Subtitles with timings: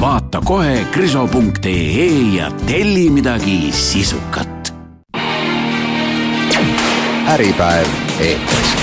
[0.00, 2.06] Vaata kohe kriso.ee
[2.36, 4.74] ja telli midagi sisukat.
[7.28, 7.88] äripäev
[8.20, 8.74] eetris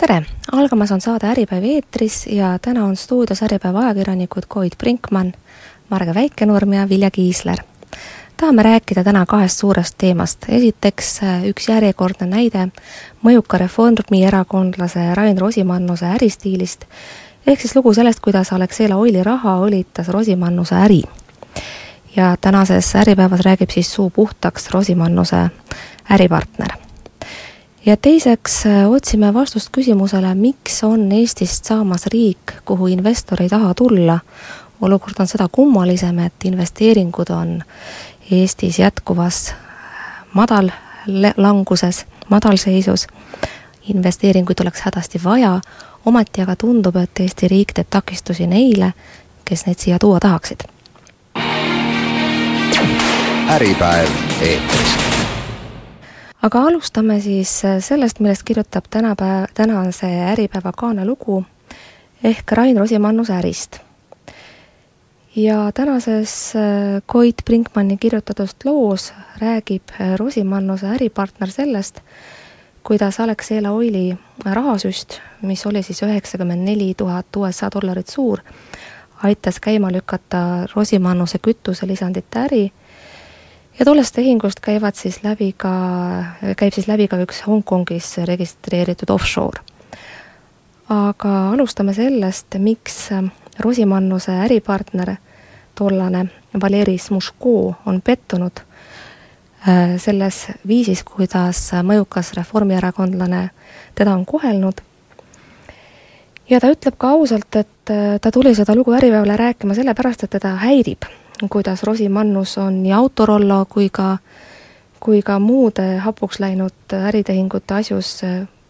[0.00, 5.32] tere, algamas on saade Äripäev eetris ja täna on stuudios Äripäeva ajakirjanikud Koit Brinkmann,
[5.90, 7.58] Marge Väikenurm ja Vilja Kiisler.
[8.36, 12.68] tahame rääkida täna kahest suurest teemast, esiteks üks järjekordne näide
[13.22, 16.84] mõjuka reformierakondlase Rain Rosimannuse äristiilist,
[17.46, 21.02] ehk siis lugu sellest, kuidas Alexela Oili raha õlitas Rosimannuse äri.
[22.16, 25.50] ja tänases Äripäevas räägib siis suu puhtaks Rosimannuse
[26.10, 26.90] äripartner
[27.86, 33.74] ja teiseks äh, otsime vastust küsimusele, miks on Eestist saamas riik, kuhu investor ei taha
[33.74, 34.18] tulla.
[34.80, 37.62] olukord on seda kummalisem, et investeeringud on
[38.30, 39.54] Eestis jätkuvas
[40.34, 40.70] madal
[41.36, 43.06] languses, madalseisus.
[43.88, 45.60] investeeringuid oleks hädasti vaja,
[46.04, 48.92] ometi aga tundub, et Eesti riik teeb takistusi neile,
[49.44, 50.64] kes neid siia tuua tahaksid.
[53.50, 54.08] äripäev
[54.40, 55.00] eetris
[56.42, 61.44] aga alustame siis äh, sellest, millest kirjutab tänapäev, tänase Äripäeva kaanelugu
[62.24, 63.78] ehk Rain Rosimannuse ärist.
[65.36, 72.00] ja tänases äh, Koit Brinkmanni kirjutatust loos räägib äh, Rosimannuse äripartner sellest,
[72.84, 78.40] kuidas Alexela Oili rahasüst, mis oli siis üheksakümmend neli tuhat USA dollarit suur,
[79.22, 82.72] aitas käima lükata Rosimannuse kütuselisandite äri
[83.78, 85.72] ja tollest tehingust käivad siis läbi ka,
[86.56, 89.60] käib siis läbi ka üks Hongkongis registreeritud offshore.
[90.88, 93.08] aga alustame sellest, miks
[93.58, 95.16] Rosimannuse äripartner,
[95.74, 96.26] tollane
[96.60, 98.60] Valeri Smuško on pettunud
[100.00, 103.50] selles viisis, kuidas mõjukas reformierakondlane
[103.94, 104.80] teda on kohelnud.
[106.50, 110.30] ja ta ütleb ka ausalt, et äh, ta tuli seda lugu Äripäevale rääkima sellepärast, et
[110.38, 111.04] teda häirib
[111.48, 114.18] kuidas Rosimannus on nii Autorollo kui ka,
[115.00, 118.20] kui ka muude hapuks läinud äritehingute asjus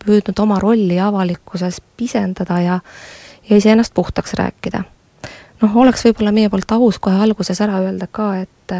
[0.05, 2.81] püüdnud oma rolli avalikkuses pisendada ja,
[3.50, 4.84] ja iseennast puhtaks rääkida.
[5.62, 8.77] noh, oleks võib-olla meie poolt aus kohe alguses ära öelda ka, et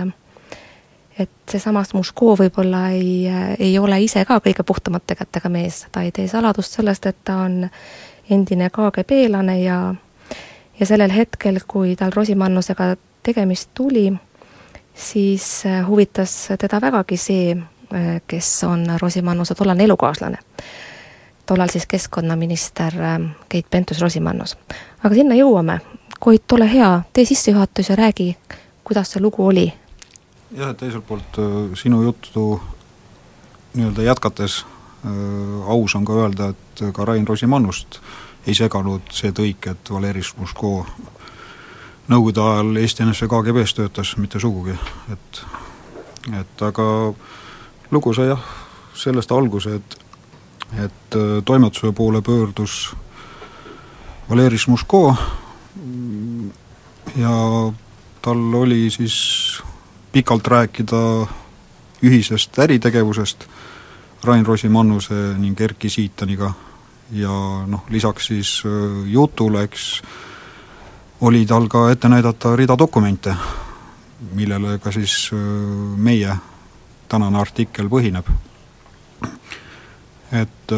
[1.21, 3.27] et seesama Smuško võib-olla ei,
[3.59, 7.43] ei ole ise ka kõige puhtamate kätega mees, ta ei tee saladust sellest, et ta
[7.47, 7.65] on
[8.31, 9.81] endine KGB-lane ja
[10.81, 14.13] ja sellel hetkel, kui tal Rosimannusega tegemist tuli,
[14.95, 17.57] siis äh, huvitas teda vägagi see,
[17.95, 20.39] äh, kes on Rosimannuse tollane elukaaslane.
[21.47, 24.57] tollal siis keskkonnaminister äh, Keit Pentus-Rosimannus.
[25.05, 25.81] aga sinna jõuame.
[26.21, 28.37] Koit, ole hea, tee sissejuhatus ja räägi,
[28.85, 29.73] kuidas see lugu oli?
[30.57, 31.39] Jah, teiselt poolt
[31.79, 32.61] sinu juttu
[33.75, 34.65] nii-öelda jätkates
[35.05, 38.01] äh, aus on ka öelda, et ka Rain Rosimannust
[38.47, 40.75] ei seganud see tõik, et Valeri Šmuško
[42.11, 44.75] Nõukogude ajal Eesti NSV KGB-s töötas, mitte sugugi,
[45.13, 45.43] et
[46.35, 46.85] et aga
[47.95, 48.43] lugu sai jah,
[48.99, 49.99] sellest alguse, et
[50.75, 52.95] et äh, toimetuse poole pöördus
[54.31, 55.03] Valeri Šmuško
[57.17, 57.33] ja
[58.23, 59.50] tal oli siis
[60.13, 61.27] pikalt rääkida
[62.03, 63.47] ühisest äritegevusest
[64.25, 66.53] Rain Rosimannuse ning Erki Siitaniga
[67.13, 67.33] ja
[67.67, 70.03] noh, lisaks siis äh, jutule, eks,
[71.21, 73.35] oli tal ka ette näidata rida dokumente,
[74.35, 75.31] millele ka siis
[75.97, 76.37] meie
[77.09, 78.29] tänane artikkel põhineb.
[80.33, 80.73] et,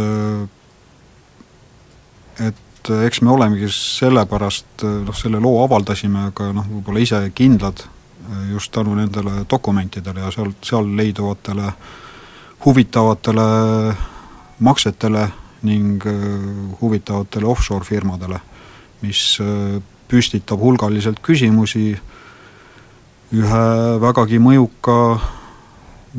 [2.40, 7.84] et eks me olemegi sellepärast, noh selle loo avaldasime, aga noh, võib-olla ise kindlad
[8.50, 11.72] just tänu nendele dokumentidele ja sealt, seal leiduvatele
[12.64, 13.46] huvitavatele
[14.58, 15.28] maksetele
[15.62, 16.04] ning
[16.80, 18.40] huvitavatele offshore firmadele,
[19.02, 19.38] mis
[20.08, 21.92] püstitab hulgaliselt küsimusi
[23.32, 23.66] ühe
[24.02, 24.96] vägagi mõjuka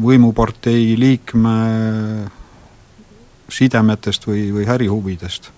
[0.02, 1.58] võimupartei liikme
[3.54, 5.52] sidemetest või, või ärihuvidest.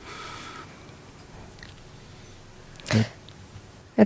[2.93, 3.07] et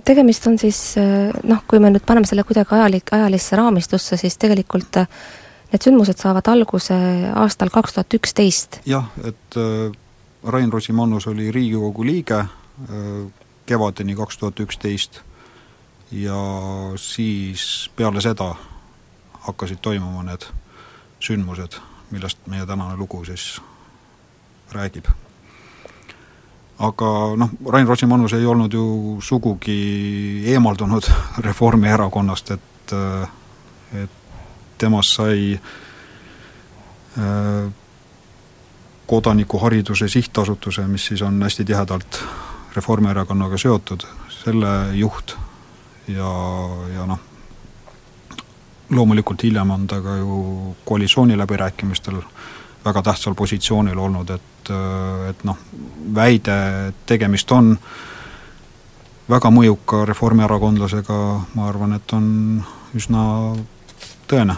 [0.04, 0.94] tegemist on siis
[1.42, 5.00] noh, kui me nüüd paneme selle kuidagi ajalik, ajalisse raamistusse, siis tegelikult
[5.70, 6.96] need sündmused saavad alguse
[7.38, 8.80] aastal kaks tuhat üksteist.
[8.86, 9.92] jah, et äh,
[10.44, 12.48] Rain Rosimannus oli Riigikogu liige äh,,
[13.66, 15.20] kevadeni kaks tuhat üksteist
[16.12, 16.40] ja
[16.96, 18.54] siis peale seda
[19.46, 20.46] hakkasid toimuma need
[21.20, 21.78] sündmused,
[22.10, 23.60] millest meie tänane lugu siis
[24.72, 25.06] räägib.
[26.80, 28.84] Aga noh, Rain Rosimannus ei olnud ju
[29.20, 31.10] sugugi eemaldunud
[31.46, 32.94] Reformierakonnast, et
[33.94, 34.10] et
[34.78, 35.54] temast sai
[37.18, 37.70] äh,
[39.06, 42.22] kodanikuhariduse sihtasutuse, mis siis on hästi tihedalt
[42.76, 45.34] Reformierakonnaga seotud, selle juht.
[46.08, 46.30] Ja,
[46.94, 47.18] ja noh,
[48.90, 52.22] loomulikult hiljem on ta ka ju koalitsiooniläbirääkimistel
[52.84, 54.72] väga tähtsal positsioonil olnud, et,
[55.30, 55.58] et noh,
[56.14, 56.56] väide,
[56.88, 57.74] et tegemist on
[59.30, 61.20] väga mõjuka reformierakondlasega,
[61.54, 62.28] ma arvan, et on
[62.96, 63.24] üsna
[64.30, 64.56] tõene.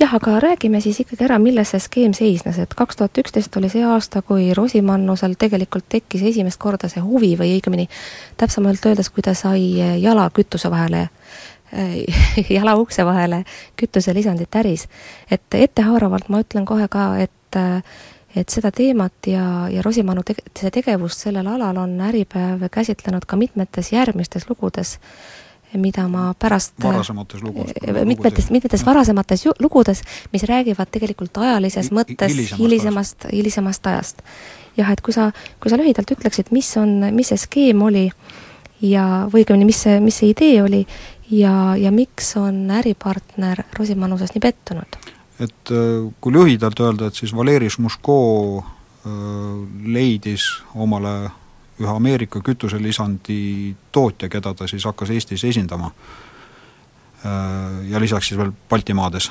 [0.00, 3.68] Jah, aga räägime siis ikkagi ära, milles see skeem seisnes, et kaks tuhat üksteist oli
[3.68, 7.84] see aasta, kui Rosimannusel tegelikult tekkis esimest korda see huvi või õigemini
[8.40, 11.10] täpsemalt öeldes, kui ta sai jala kütuse vahele
[12.56, 13.44] jala ukse vahele
[13.78, 14.88] kütuselisandit äris.
[15.30, 17.60] et ettehaaravalt ma ütlen kohe ka, et
[18.36, 23.36] et seda teemat ja, ja Rosimannu tege-, see tegevust sellel alal on Äripäev käsitlenud ka
[23.36, 24.98] mitmetes järgmistes lugudes
[25.78, 27.74] mida ma pärast varasemates lugudes,
[28.04, 30.02] mitmetes, mitmetes varasemates ju, lugudes,
[30.32, 34.22] mis räägivad tegelikult ajalises mõttes hilisemast, hilisemast, hilisemast ajast.
[34.76, 35.30] jah, et kui sa,
[35.62, 38.08] kui sa lühidalt ütleksid, mis on, mis see skeem oli
[38.82, 40.82] ja, või õigemini, mis see, mis see idee oli
[41.30, 45.00] ja, ja miks on äripartner Rosimannusest nii pettunud?
[45.40, 45.72] et
[46.20, 48.16] kui lühidalt öelda, et siis Valeri Šmuško
[49.88, 50.44] leidis
[50.74, 51.14] omale
[51.80, 55.90] ühe Ameerika kütuselisandi tootja, keda ta siis hakkas Eestis esindama.
[57.88, 59.30] Ja lisaks siis veel Baltimaades.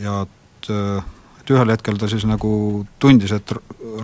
[0.00, 0.70] ja et,
[1.40, 3.52] et ühel hetkel ta siis nagu tundis, et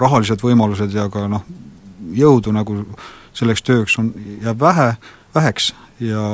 [0.01, 1.45] rahalised võimalused ja ka noh,
[2.17, 2.81] jõudu nagu
[3.37, 4.95] selleks tööks on, jääb vähe,
[5.35, 6.25] väheks ja,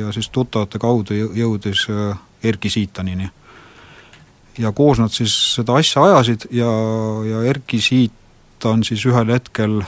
[0.00, 1.86] ja siis tuttavate kaudu jõudis
[2.42, 3.30] Erki Siitanini.
[4.58, 6.70] ja koos nad siis seda asja ajasid ja,
[7.30, 9.80] ja Erki Siitan siis ühel hetkel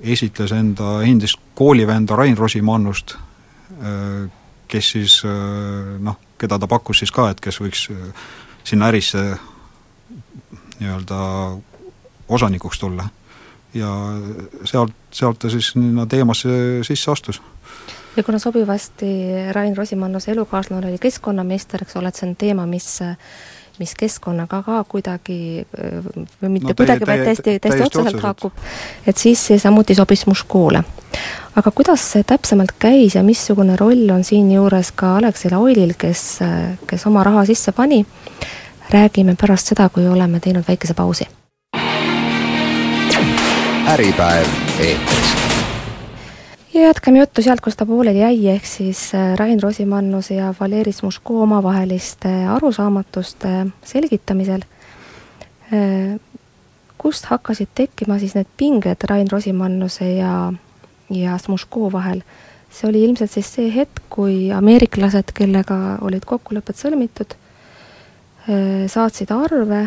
[0.00, 3.16] esitles enda endist koolivenda Rain Rosimannust,
[3.80, 4.30] äh,
[4.68, 8.26] kes siis äh, noh, keda ta pakkus siis ka, et kes võiks äh,
[8.66, 9.22] sinna ärisse
[10.80, 11.18] nii-öelda
[12.28, 13.08] osanikuks tulla.
[13.74, 13.88] ja
[14.64, 17.40] sealt, sealt ta siis sinna teemasse sisse astus
[18.16, 19.06] ja kuna sobivasti
[19.52, 23.00] Rain Rosimannuse elukaaslane oli keskkonnaminister, eks ole, et see on teema, mis
[23.78, 25.66] mis keskkonnaga ka kuidagi
[26.42, 28.64] või mitte no, kuidagi, vaid täiesti, täiesti otseselt haakub,
[29.06, 30.82] et siis see samuti sobis Muškoole.
[31.56, 36.38] aga kuidas see täpsemalt käis ja missugune roll on siinjuures ka Aleksei Laulil, kes,
[36.86, 38.06] kes oma raha sisse pani,
[38.90, 41.28] räägime pärast seda, kui oleme teinud väikese pausi.
[43.86, 44.46] äripäev
[44.80, 45.45] eetris
[46.76, 50.92] ja jätkame juttu sealt, kus ta pooleli jäi, ehk siis äh, Rain Rosimannuse ja Valeri
[50.92, 54.60] Smuško omavaheliste arusaamatuste selgitamisel.
[55.72, 56.20] Äh,
[56.98, 60.52] kust hakkasid tekkima siis need pinged Rain Rosimannuse ja,
[61.10, 62.22] ja Smuško vahel?
[62.70, 67.32] see oli ilmselt siis see hetk, kui ameeriklased, kellega olid kokkulepped sõlmitud,
[68.50, 69.86] äh, saatsid arve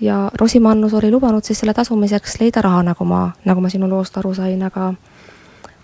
[0.00, 4.18] ja Rosimannus oli lubanud siis selle tasumiseks leida raha, nagu ma, nagu ma sinu loost
[4.18, 4.94] aru sain, aga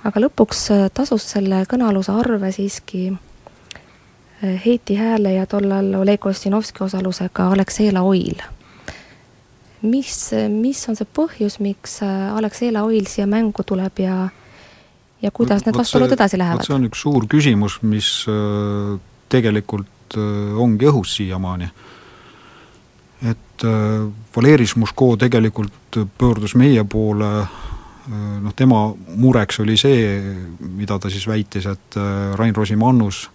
[0.09, 6.85] aga lõpuks äh, tasus selle kõnealuse arve siiski äh, Heiti Hääle ja tollal Oleg Ossinovski
[6.87, 8.43] osalusega Alexela Oil.
[9.83, 10.19] mis,
[10.51, 14.29] mis on see põhjus, miks äh, Alexela Oil siia mängu tuleb ja
[15.23, 16.67] ja kuidas need vastuolud edasi lähevad?
[16.67, 18.25] see on üks suur küsimus, mis
[19.31, 20.17] tegelikult
[20.59, 21.69] ongi õhus siiamaani.
[23.31, 23.65] et
[24.35, 27.31] Valeri Šmuško tegelikult pöördus meie poole
[28.11, 28.83] noh, tema
[29.17, 30.21] mureks oli see,
[30.61, 33.29] mida ta siis väitis, et äh, Rain Rosimannus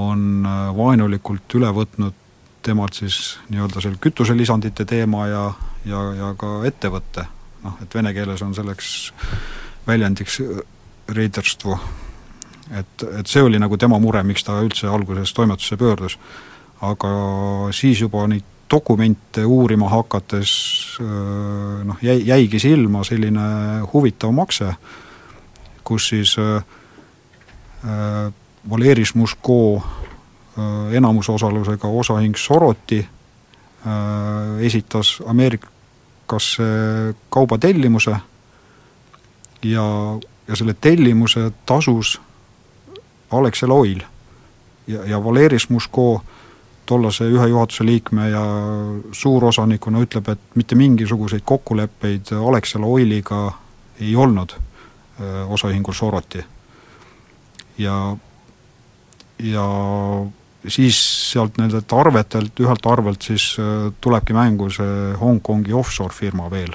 [0.00, 2.18] on äh, vaenulikult üle võtnud
[2.62, 5.42] temalt siis nii-öelda seal kütuselisandite teema ja,
[5.88, 7.26] ja, ja ka ettevõtte,
[7.64, 9.12] noh, et vene keeles on selleks
[9.86, 10.62] väljendiks äh,
[11.12, 11.76] reiderstvu.
[12.78, 16.18] et, et see oli nagu tema mure, miks ta üldse alguses toimetusse pöördus.
[16.80, 17.10] aga
[17.70, 20.52] siis juba neid dokumente uurima hakates
[21.84, 23.44] noh, jäi, jäigi silma selline
[23.92, 24.72] huvitav makse,
[25.84, 26.64] kus siis äh,
[28.70, 36.64] Valeri Šmuško äh, enamusosalusega osaühing Soroti äh, esitas Ameerikasse
[37.30, 38.16] kaubatellimuse
[39.62, 39.86] ja,
[40.48, 42.20] ja selle tellimuse tasus
[43.30, 44.00] Alexel Oil.
[44.86, 46.41] Ja, ja Valeri Šmuško äh,
[46.86, 48.42] tollase ühe juhatuse liikme ja
[49.12, 53.44] suurosanikuna ütleb, et mitte mingisuguseid kokkuleppeid Alexela Oiliga
[54.00, 54.54] ei olnud
[55.48, 56.44] osaühingul Soroti.
[57.78, 58.16] ja,
[59.38, 59.66] ja
[60.68, 60.98] siis
[61.32, 66.74] sealt nendelt arvetelt, ühelt arvelt siis äh, tulebki mängu see Hongkongi offshore firma veel,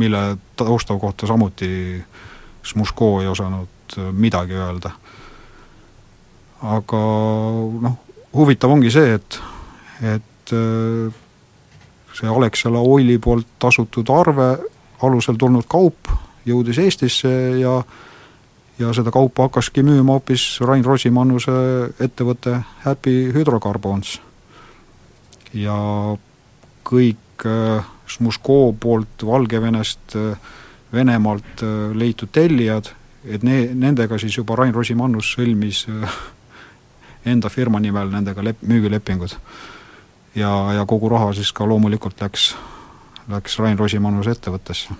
[0.00, 0.22] mille
[0.56, 2.00] tausta kohta samuti
[2.64, 4.90] Smuško ei osanud äh, midagi öelda.
[6.60, 6.98] aga
[7.80, 7.98] noh,
[8.34, 9.40] huvitav ongi see, et,
[10.02, 11.20] et äh,
[12.14, 14.52] see Alexela Oili poolt tasutud arve
[15.02, 16.10] alusel tulnud kaup
[16.46, 17.80] jõudis Eestisse ja
[18.80, 21.52] ja seda kaupa hakkaski müüma hoopis Rain Rosimannuse
[22.00, 24.20] ettevõte Happy Hydrocarbons.
[25.52, 25.76] ja
[26.84, 30.36] kõik äh, Smuško poolt Valgevenest, äh,
[30.92, 32.92] Venemaalt äh, leitud tellijad,
[33.24, 35.84] et ne-, nendega siis juba Rain Rosimannus sõlmis
[37.24, 39.36] enda firma nimel nendega lep-, müügilepingud.
[40.34, 42.54] ja, ja kogu raha siis ka loomulikult läks,
[43.28, 44.96] läks Rain Rosimannuse ettevõttesse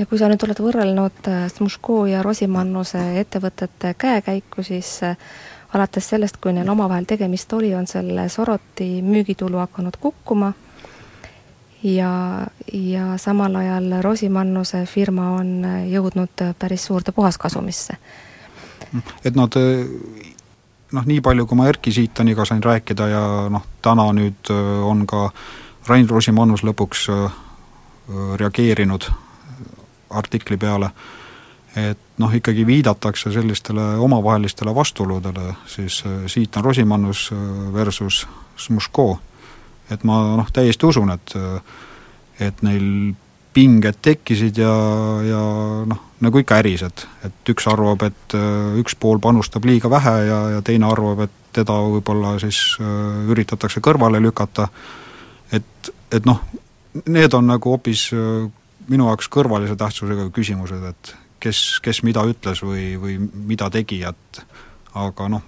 [0.00, 5.16] ja kui sa nüüd oled võrrelnud äh, Smuško ja Rosimannuse ettevõtete käekäiku, siis äh,
[5.76, 10.52] alates sellest, kui neil omavahel tegemist oli, on selle Soroti müügitulu hakanud kukkuma
[11.84, 12.12] ja,
[12.72, 17.98] ja samal ajal Rosimannuse firma on äh, jõudnud päris suurde puhaskasumisse.
[19.24, 19.54] et nad
[20.92, 24.50] noh, nii palju, kui ma Erki Siitaniga sain rääkida ja noh, täna nüüd
[24.84, 25.30] on ka
[25.88, 27.08] Rain Rosimannus lõpuks
[28.40, 29.06] reageerinud
[30.10, 30.90] artikli peale,
[31.76, 39.18] et noh, ikkagi viidatakse sellistele omavahelistele vastuoludele, siis äh, siit on Rosimannus äh, versus Smuško.
[39.90, 41.62] et ma noh, täiesti usun, et äh,
[42.40, 43.14] et neil
[43.54, 44.72] pinged tekkisid ja,
[45.26, 45.42] ja
[45.90, 48.36] noh, nagu ikka äris, et, et üks arvab, et
[48.78, 53.82] üks pool panustab liiga vähe ja, ja teine arvab, et teda võib-olla siis äh, üritatakse
[53.82, 54.68] kõrvale lükata,
[55.52, 56.44] et, et noh,
[57.06, 58.10] need on nagu hoopis
[58.90, 64.42] minu jaoks kõrvalise tähtsusega küsimused, et kes, kes mida ütles või, või mida tegi, et
[64.98, 65.46] aga noh,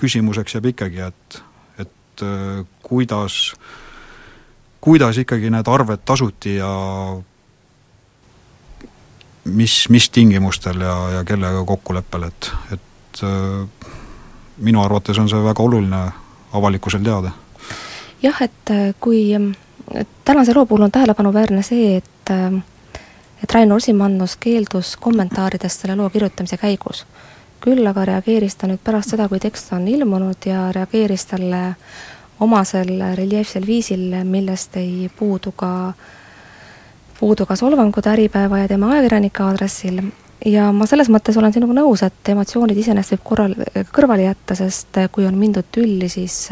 [0.00, 1.40] küsimuseks jääb ikkagi, et,
[1.82, 2.62] et äh,
[4.86, 6.70] kuidas, ikkagi need arved tasuti ja
[9.44, 13.90] mis, mis tingimustel ja, ja kellega kokkuleppel, et, et äh,
[14.62, 16.04] minu arvates on see väga oluline
[16.54, 17.34] avalikkusel teada.
[18.22, 19.24] jah, et äh, kui
[20.24, 22.32] tänase loo puhul on tähelepanuväärne see, et
[23.42, 27.06] et Rain Rosimannus keeldus kommentaaridest selle loo kirjutamise käigus.
[27.60, 31.60] küll aga reageeris ta nüüd pärast seda, kui tekst on ilmunud ja reageeris talle
[32.40, 35.92] omasel reljeefsel viisil, millest ei puudu ka,
[37.20, 40.02] puudu ka solvangud Äripäeva ja tema ajakirjanike aadressil.
[40.46, 43.54] Ja ma selles mõttes olen sinuga nõus, et emotsioonid iseenesest võib korral,
[43.92, 46.50] kõrvale jätta, sest kui on mindud tülli, siis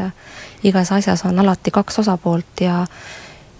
[0.65, 2.81] igas asjas on alati kaks osapoolt ja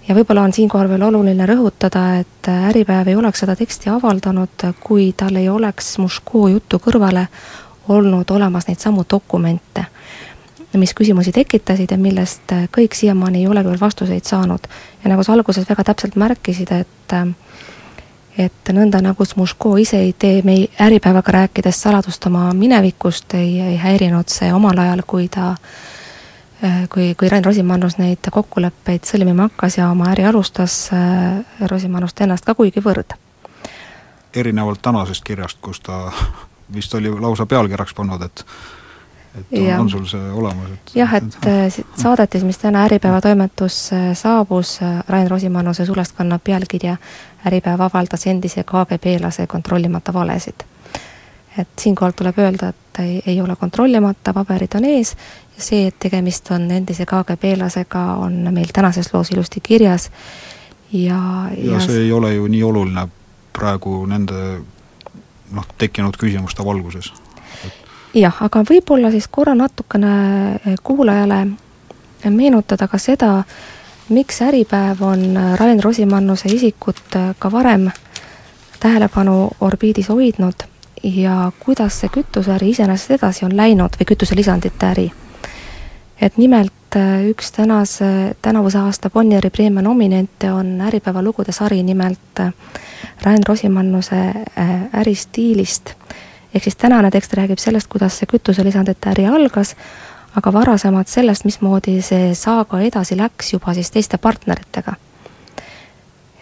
[0.08, 5.14] ja võib-olla on siinkohal veel oluline rõhutada, et Äripäev ei oleks seda teksti avaldanud, kui
[5.18, 7.28] tal ei oleks Muško jutu kõrvale
[7.90, 9.86] olnud olemas neid samu dokumente,
[10.78, 14.68] mis küsimusi tekitasid ja millest kõik siiamaani ei olegi veel vastuseid saanud.
[15.04, 17.18] ja nagu sa alguses väga täpselt märkisid, et
[18.38, 23.78] et nõnda, nagu Smuško ise ei tee mei-, Äripäevaga rääkides saladust oma minevikust, ei, ei
[23.78, 25.70] häirinud see omal ajal, kui ta äh,
[26.64, 32.22] Äh, kui, kui Rain Rosimannus neid kokkuleppeid sõlmima hakkas ja oma äri alustas, äh, Rosimannust
[32.24, 33.18] ennast ka kuigivõrd.
[34.36, 36.12] erinevalt tänasest kirjast, kus ta
[36.76, 38.46] vist oli lausa pealkirjaks pannud, et
[39.40, 39.80] et on, ja.
[39.80, 44.80] on sul see olemas, et jah, et, et äh, saadetis, mis täna Äripäeva toimetusse saabus,
[45.10, 46.98] Rain Rosimannuse sulest kannab pealkirja
[47.48, 50.66] Äripäev avaldas endise KGB-lase kontrollimata valesid
[51.58, 55.16] et siinkohal tuleb öelda, et ei, ei ole kontrollimata, paberid on ees
[55.56, 60.10] ja see, et tegemist on endise KGB-lasega, on meil tänases loos ilusti kirjas
[60.92, 61.20] ja,
[61.58, 63.08] ja ja see ei ole ju nii oluline
[63.56, 64.42] praegu nende
[65.56, 67.14] noh, tekkinud küsimuste valguses.
[68.16, 70.12] Jah, aga võib-olla siis korra natukene
[70.56, 71.48] eh, kuulajale
[72.30, 73.44] meenutada ka seda,
[74.10, 77.90] miks Äripäev on Rain Rosimannuse isikut eh, ka varem
[78.80, 80.66] tähelepanu orbiidis hoidnud
[81.04, 85.12] ja kuidas see kütuseäri iseenesest edasi on läinud või kütuselisandite äri.
[86.22, 86.74] et nimelt
[87.30, 92.40] üks tänase, tänavuse aasta Bonnieri preemia nominente on Äripäeva lugude sari nimelt
[93.24, 94.34] Rain Rosimannuse
[94.94, 95.90] äristiilist.
[96.56, 99.76] Ehk siis tänane tekst räägib sellest, kuidas see kütuselisandite äri algas,
[100.36, 104.96] aga varasemalt sellest, mismoodi see saaga edasi läks juba siis teiste partneritega.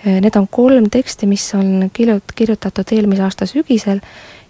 [0.03, 4.01] Need on kolm teksti, mis on kirjut-, kirjutatud eelmise aasta sügisel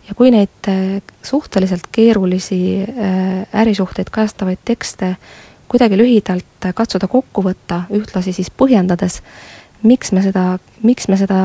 [0.07, 5.15] ja kui neid äh, suhteliselt keerulisi äh, ärisuhteid kajastavaid tekste
[5.73, 9.21] kuidagi lühidalt katsuda kokku võtta, ühtlasi siis põhjendades,
[9.83, 11.39] miks me seda, miks me seda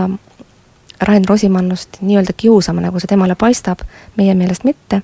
[1.02, 3.84] Rain Rosimannust nii-öelda kiusame, nagu see temale paistab,
[4.16, 5.02] meie meelest mitte,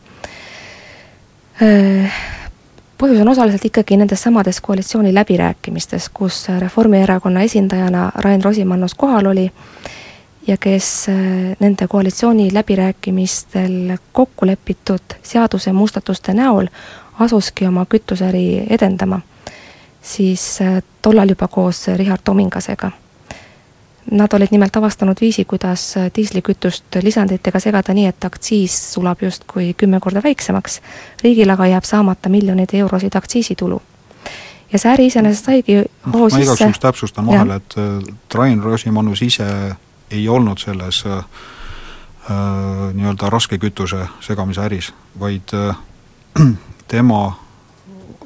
[2.98, 9.50] põhjus on osaliselt ikkagi nendes samades koalitsiooni läbirääkimistes, kus Reformierakonna esindajana Rain Rosimannus kohal oli
[10.46, 11.06] ja kes
[11.60, 16.66] nende koalitsiooni läbirääkimistel kokku lepitud seadusemustatuste näol
[17.20, 19.20] asuski oma kütuseäri edendama,
[20.02, 20.58] siis
[21.02, 22.90] tollal juba koos Richard Tomingasega
[24.10, 30.00] Nad olid nimelt avastanud viisi, kuidas diislikütust lisanditega segada nii, et aktsiis sulab justkui kümme
[30.00, 30.80] korda väiksemaks,
[31.22, 33.82] riigil aga jääb saamata miljoneid eurosid aktsiisitulu.
[34.72, 35.76] ja see äri iseenesest saigi
[36.12, 39.46] hoo sisse ma igaks juhuks täpsustan vahele, et Rain Rosimannus ise
[40.10, 41.24] ei olnud selles äh,
[42.92, 45.76] nii-öelda raske kütuse segamise äris, vaid äh,
[46.92, 47.38] tema,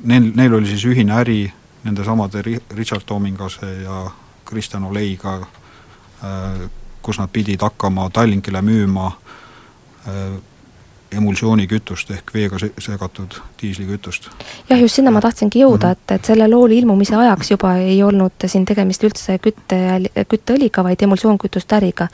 [0.03, 1.53] neil, neil oli siis ühine äri
[1.85, 2.43] nendesamade
[2.75, 4.11] Richard Toomingase ja
[4.45, 5.58] Kristjan Oleiga Äh,
[7.03, 10.39] kus nad pidid hakkama Tallinkile müüma äh,
[11.13, 14.29] emulsioonikütust ehk veega segatud diislikütust.
[14.69, 15.93] jah, just sinna ma tahtsingi jõuda -hmm.
[15.93, 19.79] et, et selle loo ilmumise ajaks juba ei olnud siin tegemist üldse kütte,
[20.29, 22.09] kütteõliga, vaid emulsioonkütuste äriga.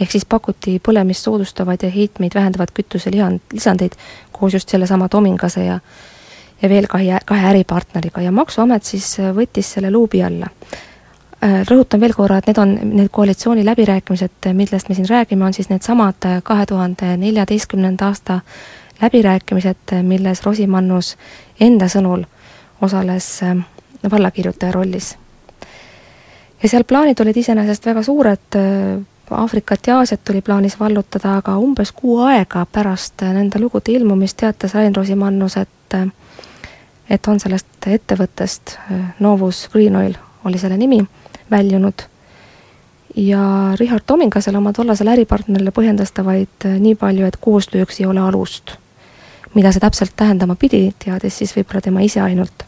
[0.00, 3.92] ehk siis pakuti põlemist soodustavaid ja heitmeid vähendavad kütuse lihan-, lisandeid
[4.32, 5.80] koos just sellesama Tomingase ja
[6.62, 10.87] ja veel kahe, kahe äripartneriga ja Maksuamet siis võttis selle luubi alla Äh,
[11.42, 15.68] rõhutan veel korra, et need on need koalitsiooni läbirääkimised, millest me siin räägime, on siis
[15.70, 18.40] needsamad äh, kahe tuhande neljateistkümnenda aasta
[19.02, 21.16] läbirääkimised, milles Rosimannus
[21.60, 22.24] enda sõnul
[22.82, 23.56] osales äh,
[24.10, 25.16] vallakirjutaja rollis.
[26.62, 28.60] ja seal plaanid olid iseenesest väga suured,
[29.30, 34.74] Aafrikat ja Aasiat oli plaanis vallutada, aga umbes kuu aega pärast nende lugude ilmumist teatas
[34.74, 35.96] Rain Rosimannus, et
[37.10, 38.78] et on sellest ettevõttest,
[39.20, 41.02] Novus Green Oil oli selle nimi
[41.50, 42.02] väljunud.
[43.16, 48.06] ja Richard Tomingasel oma tollasele äripartnerile põhjendas ta vaid äh, nii palju, et koostööks ei
[48.06, 48.76] ole alust.
[49.54, 52.64] mida see täpselt tähendama pidi, teadis siis võib-olla tema ise ainult.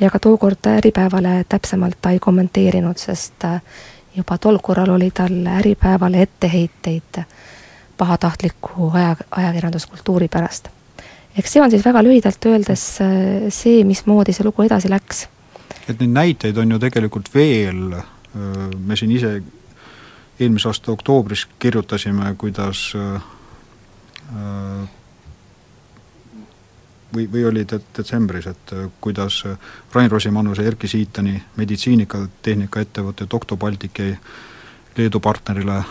[0.00, 3.60] ja ka tookord Äripäevale täpsemalt ta ei kommenteerinud, sest äh,
[4.16, 7.22] juba tol korral oli tal Äripäevale etteheiteid
[7.96, 10.68] pahatahtliku aja, ajakirjanduskultuuri pärast.
[11.38, 15.28] eks see on siis väga lühidalt öeldes äh, see, mismoodi see lugu edasi läks
[15.88, 17.96] et neid näiteid on ju tegelikult veel,
[18.86, 19.42] me siin ise
[20.40, 22.88] eelmise aasta oktoobris kirjutasime, kuidas
[27.14, 29.44] või, või oli de-, detsembris, et kuidas
[29.94, 34.18] Rain Rosimannuse Erki Siitani meditsiinikatehnika ettevõte Doktor Baltic jäi
[34.96, 35.82] Leedu partnerile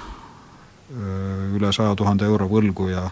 [1.55, 3.09] üle saja tuhande euro võlgu ja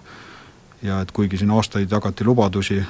[0.84, 2.82] ja et kuigi siin aastaid jagati lubadusi,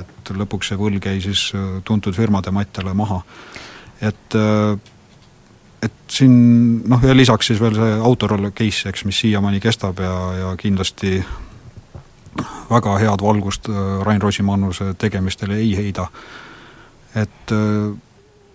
[0.00, 3.22] et lõpuks see võlg jäi siis äh, tuntud firmade matjale maha.
[4.00, 4.78] et äh,
[5.84, 6.36] et siin
[6.88, 11.18] noh, ja lisaks siis veel see Autorolle case, eks, mis siiamaani kestab ja, ja kindlasti
[12.70, 16.08] väga head valgust äh, Rain Rosimannuse tegemistele ei heida.
[17.14, 17.52] et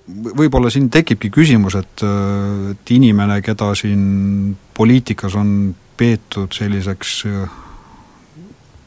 [0.09, 2.01] võib-olla siin tekibki küsimus, et,
[2.73, 5.53] et inimene, keda siin poliitikas on
[5.95, 7.13] peetud selliseks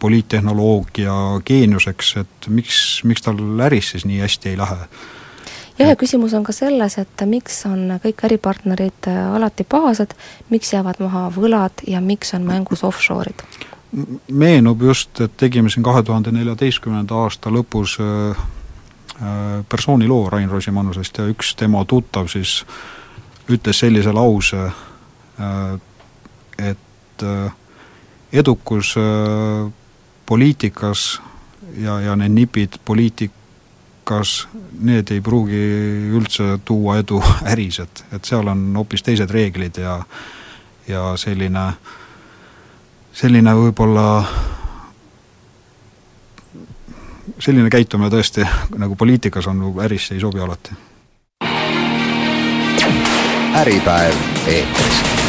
[0.03, 1.15] poliittehnoloogia
[1.47, 3.39] geeniuseks, et miks, miks tal
[3.69, 4.89] äris siis nii hästi ei lähe?
[5.79, 10.15] jah, ja küsimus on ka selles, et miks on kõik äripartnerid äh, alati pahased,
[10.51, 13.45] miks jäävad maha võlad ja miks on mängus offshore'id?
[14.33, 18.41] meenub just, et tegime siin kahe tuhande neljateistkümnenda aasta lõpus äh,
[19.21, 22.63] äh, persooniloo Rain Rosimannusest ja üks tema tuttav siis
[23.53, 24.69] ütles sellise lause,
[26.63, 27.25] et
[28.33, 28.93] edukus
[30.27, 31.21] poliitikas
[31.79, 34.49] ja, ja need nipid poliitikas,
[34.81, 35.63] need ei pruugi
[36.17, 40.01] üldse tuua edu äris, et, et seal on hoopis teised reeglid ja
[40.89, 41.67] ja selline,
[43.15, 44.07] selline võib-olla
[47.39, 48.47] selline käitumine tõesti
[48.83, 50.79] nagu poliitikas on, ärisse ei sobi alati.
[53.63, 54.17] äripäev
[54.49, 55.22] eetris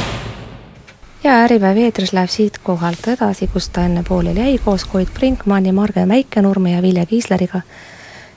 [1.23, 6.05] ja Äripäev eetris läheb siitkohalt edasi, kus ta enne pooleli jäi, koos Koit Brinkmanni, Marge
[6.05, 7.61] Mäikenurme ja Vilja Kiisleriga,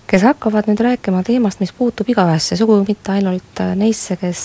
[0.07, 4.45] kes hakkavad nüüd rääkima teemast, mis puutub igaühesse, sugugi mitte ainult neisse, kes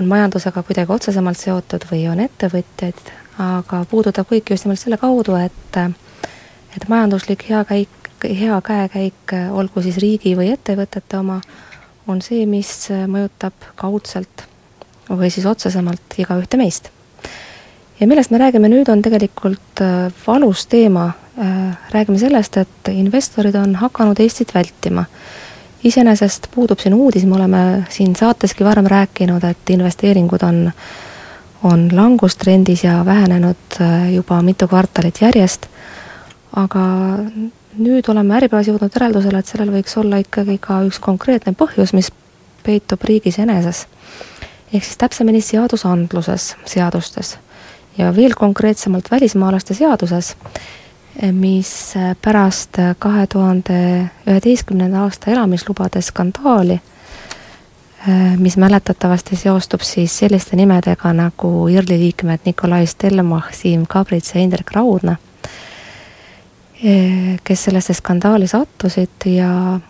[0.00, 5.38] on majandusega kuidagi otsesemalt seotud või on ettevõtjaid, aga puudutab kõiki just nimelt selle kaudu,
[5.38, 5.82] et
[6.76, 11.40] et majanduslik hea käik, hea käekäik, olgu siis riigi või ettevõtete oma,
[12.08, 14.48] on see, mis mõjutab kaudselt
[15.10, 16.90] või siis otsesemalt igaühte meist
[18.00, 21.10] ja millest me räägime nüüd, on tegelikult äh, valus teema.
[21.38, 25.04] Äh, räägime sellest, et investorid on hakanud Eestit vältima.
[25.84, 30.58] iseenesest puudub siin uudis, me oleme siin saateski varem rääkinud, et investeeringud on,
[31.64, 35.66] on langustrendis ja vähenenud äh, juba mitu kvartalit järjest,
[36.56, 36.84] aga
[37.78, 42.12] nüüd oleme Äripäevas jõudnud järeldusele, et sellel võiks olla ikkagi ka üks konkreetne põhjus, mis
[42.62, 43.86] peitub riigis eneses.
[44.72, 47.38] ehk siis täpsemini seadusandluses, seadustes
[48.00, 50.36] ja veel konkreetsemalt välismaalaste seaduses,
[51.32, 53.80] mis pärast kahe tuhande
[54.26, 56.80] üheteistkümnenda aasta elamislubade skandaali,
[58.40, 64.72] mis mäletatavasti seostub siis selliste nimedega nagu IRL-i liikmed Nikolai Stelmach, Siim Kabrits ja Indrek
[64.72, 65.16] Raudna,
[67.44, 69.80] kes sellesse skandaali sattusid ja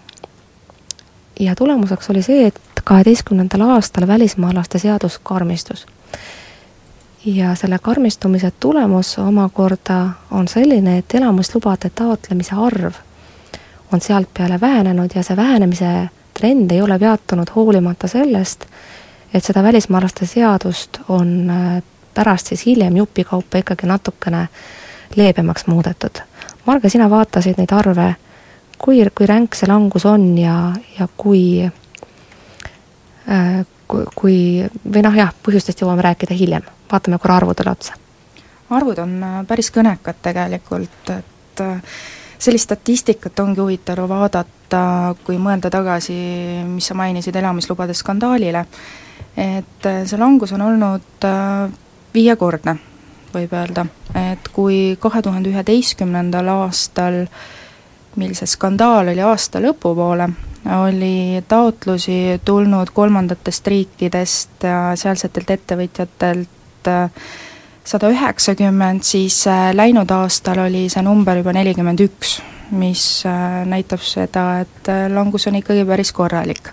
[1.41, 5.87] ja tulemuseks oli see, et kaheteistkümnendal aastal välismaalaste seadus karmistus
[7.25, 12.93] ja selle karmistumise tulemus omakorda on selline, et elamislubade taotlemise arv
[13.93, 16.09] on sealtpeale vähenenud ja see vähenemise
[16.41, 18.65] trend ei ole peatunud hoolimata sellest,
[19.35, 21.83] et seda välismaalaste seadust on äh,
[22.15, 24.49] pärast siis hiljem jupikaupa ikkagi natukene
[25.17, 26.23] leebemaks muudetud.
[26.67, 28.15] Marge, sina vaatasid neid arve,
[28.79, 31.71] kui, kui ränk see langus on ja, ja kui
[33.29, 34.39] äh, kui, kui
[34.95, 37.99] või noh jah, põhjustest jõuame rääkida hiljem, vaatame korra arvudele otsa.
[38.71, 42.03] arvud on äh, päris kõnekad tegelikult, et äh,
[42.39, 46.17] sellist statistikat ongi huvitav vaadata, kui mõelda tagasi,
[46.67, 48.65] mis sa mainisid, elamislubade skandaalile,
[49.37, 51.27] et äh, see langus on olnud
[52.15, 52.77] viiekordne,
[53.35, 53.87] võib öelda,
[54.19, 57.25] et kui kahe tuhande üheteistkümnendal aastal
[58.19, 60.27] mil see skandaal oli aasta lõpupoole,
[60.69, 67.11] oli taotlusi tulnud kolmandatest riikidest ja sealsetelt ettevõtjatelt äh,
[67.85, 72.41] sada üheksakümmend, siis äh, läinud aastal oli see number juba nelikümmend üks,
[72.77, 76.73] mis äh, näitab seda, et langus on ikkagi päris korralik.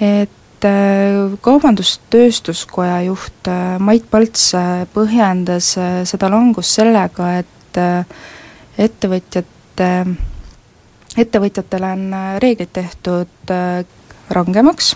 [0.00, 0.36] et
[1.40, 3.48] Kaubandus-Tööstuskoja juht
[3.80, 4.50] Mait Palts
[4.92, 5.70] põhjendas
[6.04, 7.78] seda langust sellega, et
[8.76, 9.88] ettevõtjate
[11.18, 13.84] ettevõtjatele on äh, reeglid tehtud äh,
[14.30, 14.94] rangemaks,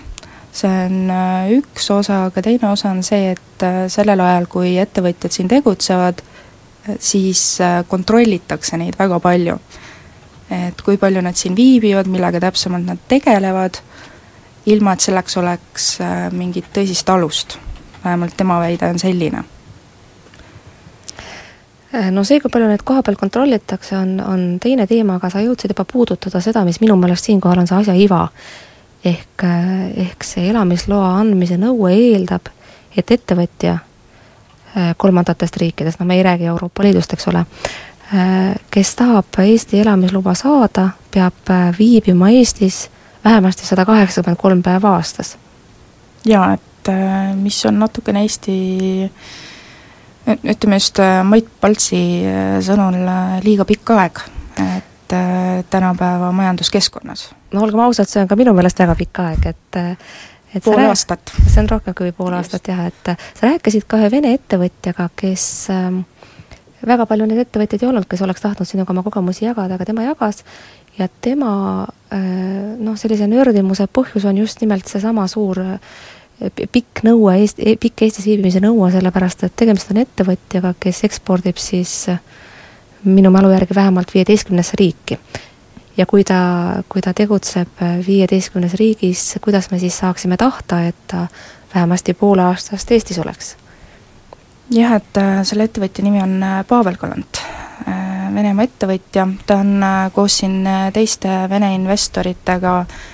[0.54, 5.34] see on äh, üks osa, aga teine osa on see, et sellel ajal, kui ettevõtjad
[5.34, 6.20] siin tegutsevad,
[7.00, 7.40] siis
[7.88, 9.56] kontrollitakse neid väga palju.
[10.52, 13.80] et kui palju nad siin viibivad, millega täpsemalt nad tegelevad,
[14.66, 15.88] ilma et selleks oleks
[16.36, 17.58] mingit tõsist alust.
[18.04, 19.44] vähemalt tema väide on selline
[22.10, 25.86] no see, kui palju neid kohapeal kontrollitakse, on, on teine teema, aga sa jõudsid juba
[25.88, 28.28] puudutada seda, mis minu meelest siinkohal on see asja iva.
[29.04, 32.48] ehk, äh, ehk see elamisloa andmise nõue eeldab,
[32.96, 37.44] et ettevõtja äh, kolmandatest riikidest, no me ei räägi Euroopa Liidust, eks ole,
[38.70, 42.90] kes tahab Eesti elamisluba saada, peab viibima Eestis
[43.24, 45.36] vähemasti sada kaheksakümmend kolm päeva aastas.
[46.26, 46.92] jaa, et
[47.34, 49.10] mis on natukene Eesti
[50.26, 54.22] ütleme just äh, Mait Paltsi äh, sõnul äh, liiga pikk aeg,
[54.64, 55.14] et
[55.70, 57.26] tänapäeva majanduskeskkonnas.
[57.52, 59.78] no olgem ausad, see on ka minu meelest väga pikk aeg, et
[60.54, 60.94] et pool rääk...
[60.94, 61.34] aastat.
[61.44, 62.54] see on rohkem kui pool just.
[62.54, 66.00] aastat jah, et sa rääkisid ka ühe vene ettevõtjaga, kes äh,
[66.86, 70.08] väga palju neid ettevõtjaid ei olnud, kes oleks tahtnud sinuga oma kogemusi jagada, aga tema
[70.08, 70.42] jagas
[70.98, 71.52] ja tema
[72.14, 75.58] noh, sellise nördimuse põhjus on just nimelt seesama suur
[76.72, 81.94] pikk nõue, Eesti, pikk Eestis viibimise nõue, sellepärast et tegemist on ettevõtjaga, kes ekspordib siis
[83.04, 85.18] minu mälu järgi vähemalt viieteistkümnesse riiki.
[85.96, 91.26] ja kui ta, kui ta tegutseb viieteistkümnes riigis, kuidas me siis saaksime tahta, et ta
[91.74, 93.56] vähemasti poole aastast Eestis oleks?
[94.70, 97.42] jah, et selle ettevõtja nimi on Pavel Kalant,
[98.34, 103.13] Venemaa ettevõtja, ta on koos siin teiste Vene investoritega Äh,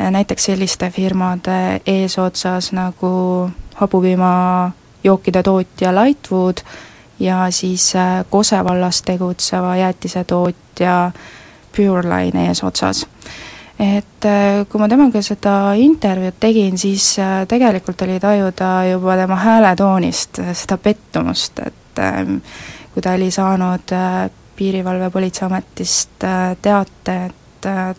[0.00, 6.56] näiteks selliste firmade eesotsas nagu hapupiimajookide tootja Lightwood
[7.20, 11.10] ja siis äh, Kose vallas tegutseva jäätisetootja
[11.76, 13.06] Pureline eesotsas.
[13.78, 17.16] et äh, kui ma temaga seda intervjuud tegin, siis
[17.48, 22.00] tegelikult oli tajuda juba tema hääletoonist seda pettumust, et
[22.94, 23.92] kui ta oli saanud
[24.56, 26.24] Piirivalve Politseiametist
[26.62, 27.45] teate, et äh,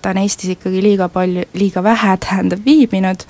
[0.01, 3.25] ta on Eestis ikkagi liiga palju, liiga vähe, tähendab, viibinud,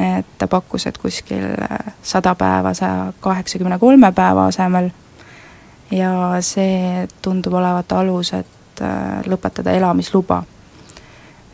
[0.00, 4.90] et ta pakkus, et kuskil äh, sada päeva saja kaheksakümne kolme päeva asemel
[5.90, 6.12] ja
[6.46, 10.42] see tundub olevat alus, et äh, lõpetada elamisluba.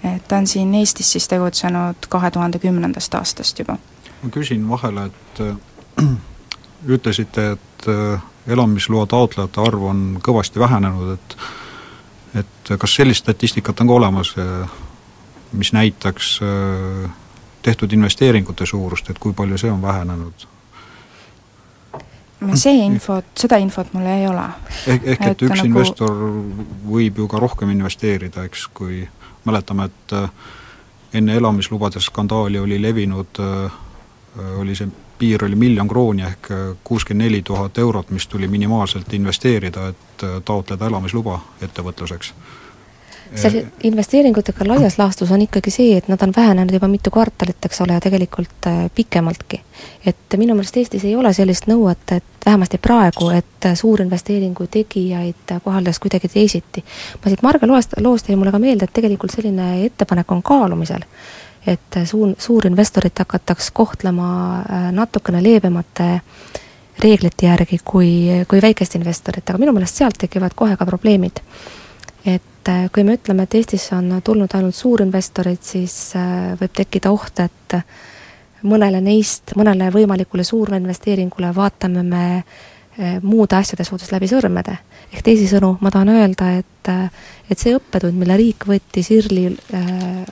[0.05, 3.79] et ta on siin Eestis siis tegutsenud kahe tuhande kümnendast aastast juba.
[4.23, 5.42] ma küsin vahele, et
[6.97, 7.88] ütlesite, et
[8.47, 11.37] elamisloa taotlejate arv on kõvasti vähenenud, et
[12.37, 14.35] et kas sellist statistikat on ka olemas,
[15.53, 16.40] mis näitaks
[17.62, 20.46] tehtud investeeringute suurust, et kui palju see on vähenenud?
[22.55, 24.44] see infot, seda infot mul ei ole.
[24.87, 25.70] ehk, ehk et, et üks nagu...
[25.70, 26.12] investor
[26.87, 29.01] võib ju ka rohkem investeerida, eks, kui
[29.49, 30.29] mäletame, et äh,
[31.16, 33.81] enne elamislubade skandaali oli levinud, äh,
[34.61, 36.48] oli see piir oli miljon krooni ehk
[36.85, 42.35] kuuskümmend neli tuhat eurot, mis tuli minimaalselt investeerida, et taotleda elamisluba ettevõtluseks
[43.35, 47.81] seal investeeringutega laias laastus on ikkagi see, et nad on vähenenud juba mitu kvartalit, eks
[47.81, 49.61] ole, ja tegelikult äh, pikemaltki.
[50.07, 55.98] et minu meelest Eestis ei ole sellist nõuet, et vähemasti praegu, et suurinvesteeringu tegijaid kohaldaks
[55.98, 56.85] kuidagi teisiti.
[57.24, 61.02] ma siit Marge loest, loost jäi mulle ka meelde, et tegelikult selline ettepanek on kaalumisel.
[61.66, 64.29] Et suur, suurinvestorit hakataks kohtlema
[64.61, 66.20] äh, natukene leebemate
[67.02, 68.12] reeglite järgi kui,
[68.48, 71.42] kui väikest investorit, aga minu meelest sealt tekivad kohe ka probleemid
[72.26, 77.12] et äh, kui me ütleme, et Eestisse on tulnud ainult suurinvestorid, siis äh, võib tekkida
[77.14, 77.76] oht, et
[78.66, 84.79] mõnele neist, mõnele võimalikule suurinvesteeringule vaatame me äh, muude asjade suhtes läbi sõrmede.
[85.12, 86.90] ehk teisisõnu, ma tahan öelda, et,
[87.50, 90.24] et see õppetund, mille riik võttis IRL-i äh,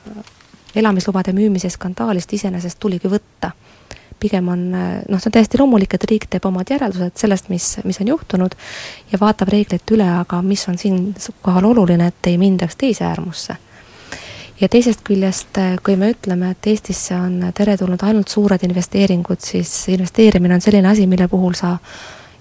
[0.76, 3.52] elamislubade müümise skandaalist, iseenesest tuligi võtta
[4.24, 8.00] pigem on noh, see on täiesti loomulik, et riik teeb omad järeldused sellest, mis, mis
[8.00, 8.56] on juhtunud
[9.12, 13.56] ja vaatab reeglid üle, aga mis on siinkohal oluline, et ei mindaks teise äärmusse.
[14.60, 20.54] ja teisest küljest, kui me ütleme, et Eestisse on teretulnud ainult suured investeeringud, siis investeerimine
[20.54, 21.76] on selline asi, mille puhul sa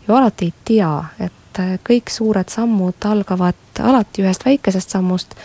[0.08, 5.36] ju alati ei tea, et kõik suured sammud algavad alati ühest väikesest sammust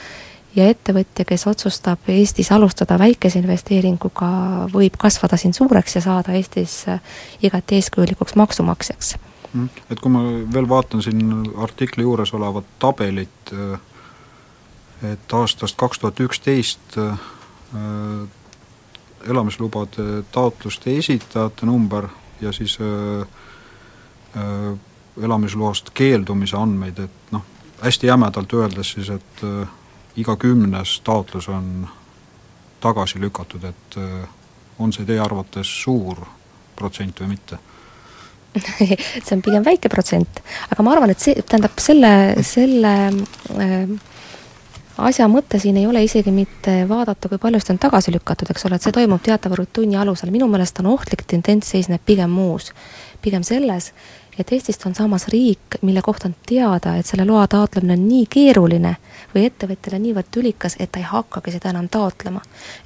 [0.56, 4.28] ja ettevõtja, kes otsustab Eestis alustada väikese investeeringuga,
[4.72, 7.00] võib kasvada siin suureks ja saada Eestis äh,
[7.42, 9.16] igati eeskujulikuks maksumaksjaks.
[9.52, 9.68] Mm.
[9.90, 10.22] Et kui ma
[10.54, 11.22] veel vaatan siin
[11.64, 13.78] artikli juures olevat tabelit, äh,
[15.12, 17.18] et aastast kaks tuhat üksteist äh,
[19.28, 22.06] elamislubade taotluste esitajate number
[22.40, 22.78] ja siis
[25.22, 27.42] elamisloast keeldumise andmeid, et noh,
[27.82, 29.42] hästi jämedalt öeldes siis, et
[30.18, 31.88] iga kümnes taotlus on
[32.83, 34.28] tagasi lükatud, et äh,
[34.78, 36.20] on see teie arvates suur
[36.78, 37.59] protsent või mitte?
[38.59, 40.40] see on pigem väike protsent,
[40.72, 42.12] aga ma arvan, et see, tähendab selle,
[42.46, 43.90] selle äh,
[44.98, 48.66] asja mõte siin ei ole isegi mitte vaadata, kui palju seda on tagasi lükatud, eks
[48.66, 52.72] ole, et see toimub teatava rutiini alusel, minu meelest on ohtlik tendents seisneb pigem muus.
[53.22, 53.92] pigem selles,
[54.38, 58.26] et Eestist on saamas riik, mille kohta on teada, et selle loa taotlemine on nii
[58.31, 58.96] keeruline
[59.34, 62.40] või ettevõtjale niivõrd tülikas, et ta ei hakkagi seda enam taotlema.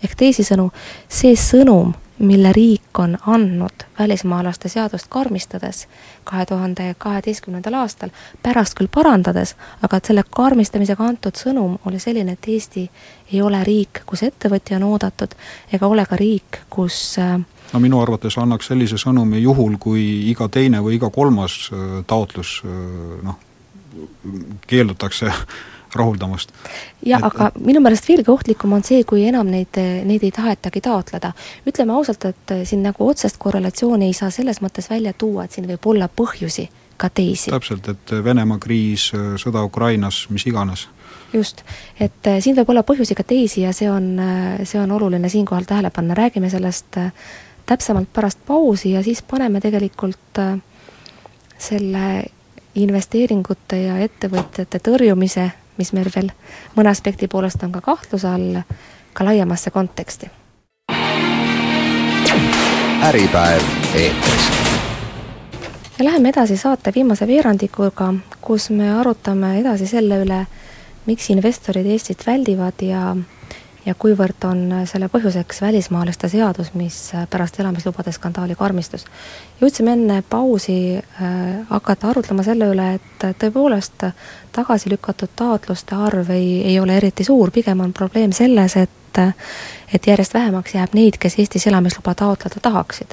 [0.04, 0.70] ehk teisisõnu,
[1.08, 5.86] see sõnum, mille riik on andnud välismaalaste seadust karmistades
[6.24, 8.10] kahe tuhande kaheteistkümnendal aastal,
[8.42, 12.84] pärast küll parandades, aga et selle karmistamisega antud sõnum oli selline, et Eesti
[13.32, 15.34] ei ole riik, kus ettevõtja on oodatud,
[15.72, 17.40] ega ole ka riik, kus äh,
[17.72, 22.60] no minu arvates annaks sellise sõnumi juhul, kui iga teine või iga kolmas äh, taotlus
[22.64, 23.38] äh, noh,
[24.66, 25.32] keeldutakse
[25.94, 26.52] rahuldamast.
[27.06, 29.78] jah, aga minu meelest veelgi ohtlikum on see, kui enam neid,
[30.08, 31.32] neid ei tahetagi taotleda.
[31.68, 35.68] ütleme ausalt, et siin nagu otsest korrelatsiooni ei saa selles mõttes välja tuua, et siin
[35.68, 37.50] võib olla põhjusi ka teisi.
[37.50, 39.10] täpselt, et Venemaa kriis,
[39.42, 40.88] sõda Ukrainas, mis iganes.
[41.32, 41.62] just,
[42.00, 44.14] et siin võib olla põhjusi ka teisi ja see on,
[44.64, 47.12] see on oluline siinkohal tähele panna, räägime sellest äh,
[47.66, 50.40] täpsemalt pärast pausi ja siis paneme tegelikult
[51.58, 52.24] selle
[52.74, 56.30] investeeringute ja ettevõtjate tõrjumise, mis meil veel
[56.76, 58.62] mõne aspekti poolest on ka kahtluse all,
[59.12, 60.30] ka laiemasse konteksti.
[63.02, 63.62] äripäev
[63.94, 64.50] eetris.
[65.98, 70.46] ja läheme edasi saate viimase veerandikuga, kus me arutame edasi selle üle,
[71.06, 73.16] miks investorid Eestit väldivad ja
[73.86, 76.98] ja kuivõrd on selle põhjuseks välismaalaste seadus, mis
[77.30, 79.04] pärast elamislubade skandaali karmistus.
[79.60, 81.34] jõudsime enne pausi äh,
[81.68, 84.06] hakata arutlema selle üle, et tõepoolest
[84.52, 88.90] tagasi lükatud taotluste arv ei, ei ole eriti suur, pigem on probleem selles, et
[89.92, 93.12] et järjest vähemaks jääb neid, kes Eestis elamisluba taotleda tahaksid.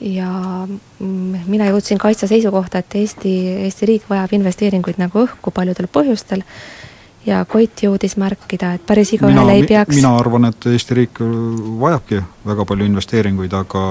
[0.00, 3.32] Ja mm, mina jõudsin kaitsta seisukohta, et Eesti,
[3.64, 6.44] Eesti riik vajab investeeringuid nagu õhku paljudel põhjustel
[7.28, 11.14] ja Koit jõudis märkida, et päris igaühele ei peaks mina arvan, et Eesti riik
[11.80, 13.82] vajabki väga palju investeeringuid, aga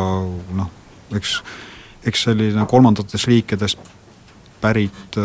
[0.58, 0.70] noh,
[1.18, 1.30] eks
[2.08, 3.80] eks selline kolmandatest riikidest
[4.62, 5.24] pärit äh,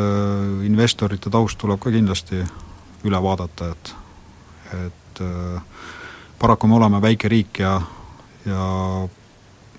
[0.67, 2.37] investorite taust tuleb ka kindlasti
[3.07, 3.95] üle vaadata, et
[4.73, 5.63] et äh,
[6.41, 7.81] paraku me oleme väike riik ja,
[8.49, 8.65] ja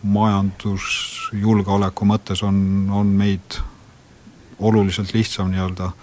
[0.03, 3.57] majandusjulgeoleku mõttes on, on meid
[4.59, 5.93] oluliselt lihtsam nii-öelda äh,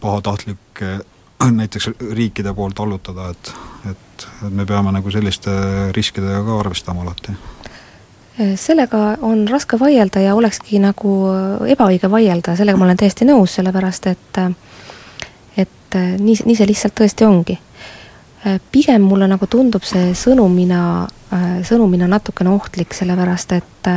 [0.00, 0.98] pahatahtlike
[1.60, 3.52] näiteks riikide poolt allutada, et,
[3.90, 5.52] et, et me peame nagu selliste
[5.96, 7.36] riskidega ka arvestama alati.
[8.56, 11.14] sellega on raske vaielda ja olekski nagu
[11.68, 14.44] ebaõige vaielda, sellega ma olen täiesti nõus, sellepärast et
[15.56, 17.58] et nii, nii see lihtsalt tõesti ongi.
[18.72, 21.06] pigem mulle nagu tundub see sõnumina,
[21.66, 23.88] sõnumina natukene ohtlik, sellepärast et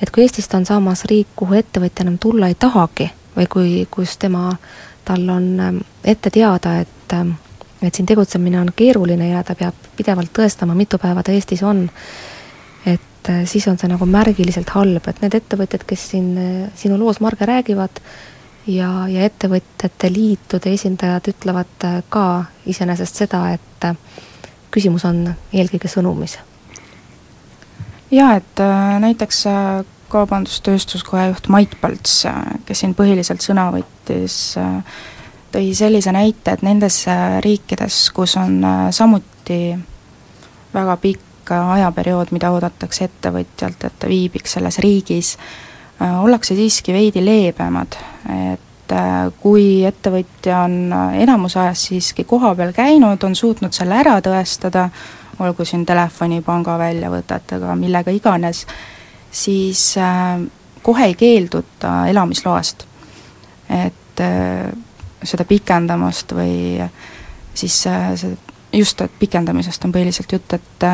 [0.00, 4.16] et kui Eestist on saamas riik, kuhu ettevõtja enam tulla ei tahagi või kui, kus
[4.18, 4.50] tema,
[5.10, 7.16] tal on ette teada, et
[7.82, 11.86] et siin tegutsemine on keeruline ja ta peab pidevalt tõestama, mitu päeva ta Eestis on,
[12.86, 16.98] et äh, siis on see nagu märgiliselt halb, et need ettevõtjad, kes siin äh, sinu
[17.00, 18.02] loos, Marge, räägivad,
[18.68, 22.26] ja, ja ettevõtjate liitude esindajad ütlevad äh, ka
[22.68, 23.88] iseenesest seda, et
[24.70, 25.24] küsimus on
[25.56, 26.36] eelkõige sõnumis.
[28.10, 28.60] jaa, et
[29.00, 29.46] näiteks
[30.10, 32.24] Kaubandus-Tööstuskoja juht Mait Palts,
[32.66, 34.36] kes siin põhiliselt sõna võttis,
[35.54, 37.02] tõi sellise näite, et nendes
[37.46, 38.60] riikides, kus on
[38.94, 39.60] samuti
[40.74, 45.36] väga pikk pikk ajaperiood, mida oodatakse ettevõtjalt, et ta viibiks selles riigis,
[46.00, 47.96] äh, ollakse siiski veidi leebemad,
[48.30, 54.88] et äh, kui ettevõtja on enamuse ajast siiski kohapeal käinud, on suutnud selle ära tõestada,
[55.40, 58.66] olgu siin telefoni, pangaväljavõtetega, millega iganes,
[59.30, 60.40] siis äh,
[60.82, 62.86] kohe ei keelduta elamisloast.
[63.70, 64.20] et
[65.22, 66.82] seda pikendamast või
[67.54, 68.32] siis see
[68.72, 70.86] just, et pikendamisest on põhiliselt jutt, et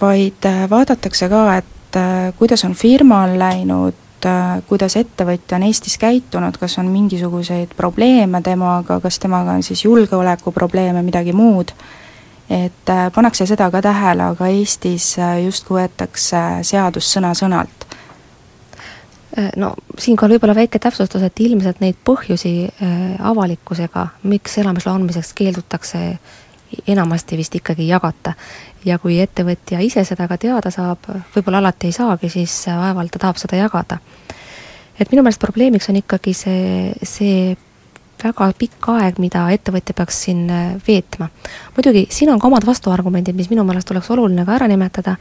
[0.00, 5.98] vaid äh, vaadatakse ka, et äh, kuidas on firmal läinud, äh, kuidas ettevõtja on Eestis
[6.00, 11.74] käitunud, kas on mingisuguseid probleeme temaga, kas temaga on siis julgeolekuprobleeme, midagi muud,
[12.50, 15.12] et pannakse seda ka tähele, aga Eestis
[15.44, 17.86] justkui võetakse seadus sõna-sõnalt.
[19.56, 22.54] No siinkohal võib-olla väike täpsustus, et ilmselt neid põhjusi
[23.22, 26.00] avalikkusega, miks elamisloa andmiseks keeldutakse,
[26.90, 28.34] enamasti vist ikkagi ei jagata
[28.84, 33.24] ja kui ettevõtja ise seda ka teada saab, võib-olla alati ei saagi, siis vaevalt ta
[33.26, 33.98] tahab seda jagada.
[35.00, 37.56] et minu meelest probleemiks on ikkagi see, see
[38.24, 40.46] väga pikk aeg, mida ettevõtja peaks siin
[40.86, 41.28] veetma.
[41.76, 45.16] muidugi, siin on ka omad vastuargumendid, mis minu meelest oleks oluline ka ära nimetada,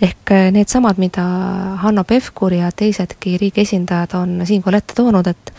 [0.00, 1.24] ehk needsamad, mida
[1.84, 5.52] Hanno Pevkur ja teisedki riigi esindajad on siinkohal ette toonud, et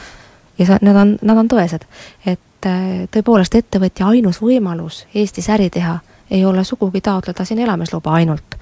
[0.60, 1.86] ja see, need on, nad on tõesed,
[2.26, 2.70] et
[3.12, 6.00] tõepoolest ettevõtja ainus võimalus Eestis äri teha
[6.32, 8.56] ei ole sugugi taotleda siin elamisluba ainult,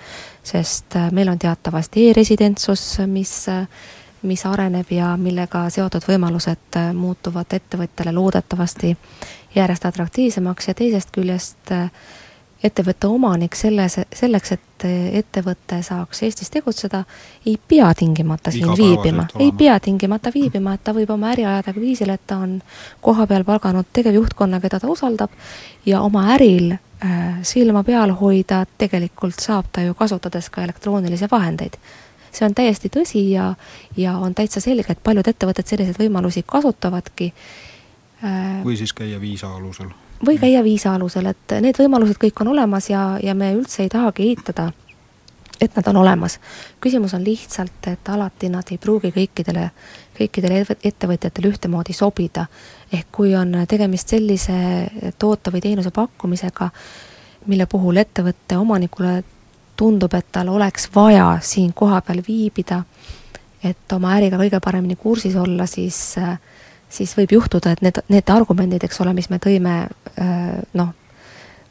[0.44, 3.68] sest äh, meil on teatavasti e-residentsus, mis äh,
[4.28, 8.96] mis areneb ja millega seotud võimalused äh, muutuvad ettevõtjale loodetavasti
[9.56, 10.68] järjest atraktiivsemaks.
[10.68, 11.74] Ja teisest küljest
[12.63, 14.86] ettevõtte omanik selles, selleks, et
[15.20, 17.04] ettevõte saaks Eestis tegutseda,
[17.46, 21.74] ei pea tingimata siin viibima, ei pea tingimata viibima, et ta võib oma äri ajada
[21.74, 22.58] ka viisil, et ta on
[23.02, 25.34] kohapeal palganud tegevjuhtkonna, keda ta usaldab,
[25.86, 31.78] ja oma äril äh, silma peal hoida tegelikult saab ta ju kasutades ka elektroonilisi vahendeid.
[32.38, 33.52] See on täiesti tõsi ja,
[33.97, 37.32] ja on täitsa selge, et paljud ettevõtted selliseid võimalusi kasutavadki
[38.23, 38.60] äh,.
[38.65, 39.93] või siis käia viisa alusel
[40.26, 43.89] või käia viisa alusel, et need võimalused kõik on olemas ja, ja me üldse ei
[43.93, 44.71] tahagi eitada,
[45.62, 46.39] et nad on olemas.
[46.82, 49.69] küsimus on lihtsalt, et alati nad ei pruugi kõikidele,
[50.17, 52.45] kõikidele ettevõtjatele ühtemoodi sobida.
[52.93, 54.54] ehk kui on tegemist sellise
[55.19, 56.69] toote või teenuse pakkumisega,
[57.45, 59.23] mille puhul ettevõtte omanikule
[59.78, 62.84] tundub, et tal oleks vaja siin kohapeal viibida,
[63.63, 66.18] et oma äriga kõige paremini kursis olla, siis
[66.90, 70.94] siis võib juhtuda, et need, need argumendid, eks ole, mis me tõime äh, noh,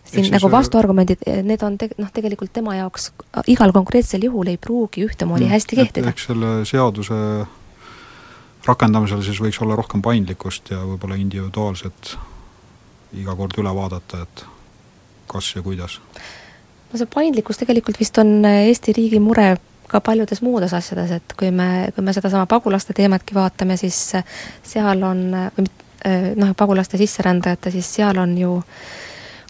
[0.06, 3.10] siin nagu vastuargumendid, need on te-, noh, tegelikult tema jaoks
[3.52, 6.12] igal konkreetsel juhul ei pruugi ühtemoodi mm, hästi kehtida.
[6.12, 7.18] eks selle seaduse
[8.66, 12.16] rakendamisel siis võiks olla rohkem paindlikkust ja võib-olla individuaalselt
[13.16, 14.44] iga kord üle vaadata, et
[15.30, 16.00] kas ja kuidas.
[16.92, 21.50] No see paindlikkus tegelikult vist on Eesti riigi mure ka paljudes muudes asjades, et kui
[21.54, 23.98] me, kui me sedasama pagulaste teematki vaatame, siis
[24.66, 25.68] seal on, või
[26.36, 28.56] noh, pagulaste sisserändajate, siis seal on ju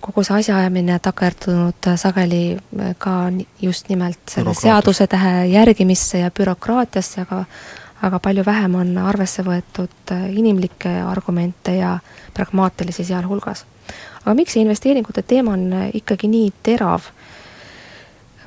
[0.00, 2.58] kogu see asjaajamine takerdunud sageli
[3.00, 3.16] ka
[3.62, 7.44] just nimelt selle seaduse tähe järgimisse ja bürokraatiasse, aga
[8.06, 11.98] aga palju vähem on arvesse võetud inimlikke argumente ja
[12.34, 13.64] pragmaatilisi sealhulgas.
[14.24, 17.08] aga miks see investeeringute teema on ikkagi nii terav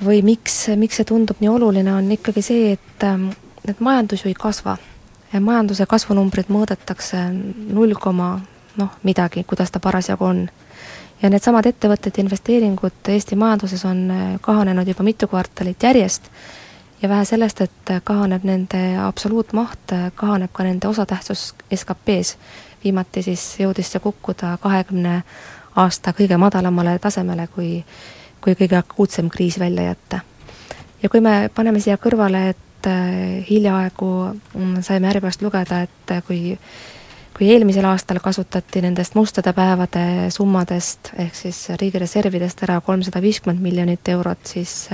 [0.06, 3.30] või miks, miks see tundub nii oluline, on ikkagi see, et, ähm,
[3.68, 4.78] et majandus ju ei kasva.
[5.39, 7.18] majanduse kasvunumbrid mõõdetakse
[7.74, 8.39] null koma
[8.78, 10.50] noh, midagi, kuidas ta parasjagu on.
[11.22, 16.32] ja needsamad ettevõtete investeeringud Eesti majanduses on äh, kahanenud juba mitu kvartalit järjest
[17.02, 22.38] ja vähe sellest, et kahaneb nende absoluutmaht, kahaneb ka nende osatähtsus SKP-s.
[22.84, 25.24] viimati siis jõudis see kukkuda kahekümne
[25.76, 27.84] aasta kõige madalamale tasemele, kui
[28.41, 30.19] kui kõige akuutsem kriis välja jätta.
[31.03, 34.11] ja kui me paneme siia kõrvale, et äh, hiljaaegu
[34.53, 36.57] mm, saime Äripäevast lugeda, et äh, kui
[37.39, 40.01] kui eelmisel aastal kasutati nendest mustade päevade
[40.35, 44.89] summadest ehk siis riigi reservidest ära kolmsada viiskümmend miljonit eurot, siis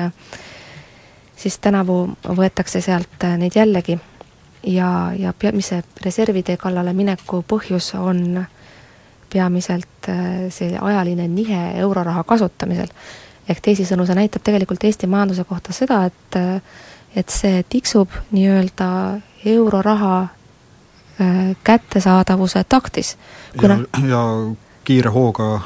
[1.35, 1.97] siis tänavu
[2.37, 3.97] võetakse sealt neid jällegi.
[4.65, 8.45] Ja, ja pea-, mis see reservide kallale mineku põhjus on?
[9.33, 10.07] Peamiselt
[10.53, 12.93] see ajaline nihe euroraha kasutamisel
[13.49, 16.39] ehk teisisõnu, see näitab tegelikult Eesti majanduse kohta seda, et
[17.15, 18.87] et see tiksub nii-öelda
[19.47, 23.15] euroraha äh, kättesaadavuse taktis.
[23.59, 23.79] Kuna...
[24.01, 24.23] ja, ja
[24.83, 25.61] kiire hooga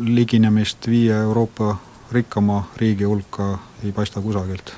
[0.00, 1.76] liginemist viie Euroopa
[2.12, 4.74] rikkama riigi hulka ei paista kusagilt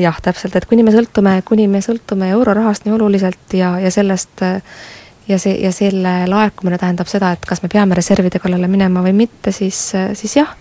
[0.00, 4.42] jah, täpselt, et kuni me sõltume, kuni me sõltume eurorahast nii oluliselt ja, ja sellest
[5.32, 9.14] ja see, ja selle laekumine tähendab seda, et kas me peame reservide kallale minema või
[9.24, 9.80] mitte, siis,
[10.18, 10.52] siis jah.